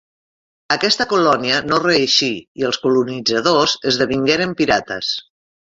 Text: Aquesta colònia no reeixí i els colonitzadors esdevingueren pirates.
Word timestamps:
Aquesta 0.75 1.05
colònia 1.11 1.59
no 1.67 1.79
reeixí 1.83 2.31
i 2.63 2.67
els 2.71 2.81
colonitzadors 2.87 3.79
esdevingueren 3.95 4.59
pirates. 4.63 5.17